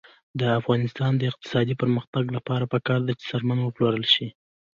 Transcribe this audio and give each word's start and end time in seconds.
د 0.39 0.41
افغانستان 0.59 1.11
د 1.17 1.21
اقتصادي 1.31 1.75
پرمختګ 1.81 2.23
لپاره 2.37 2.65
پکار 2.73 2.99
ده 3.07 3.13
چې 3.19 3.23
څرمن 3.31 3.59
وپلورل 3.61 4.05
شي. 4.13 4.27